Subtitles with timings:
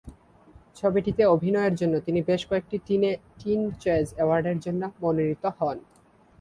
[0.75, 2.77] ছবিটিতে অভিনয়ের জন্য তিনি বেশ কয়েকটি
[3.39, 5.77] টিন চয়েজ অ্যাওয়ার্ডের জন্য মনোনীত হন।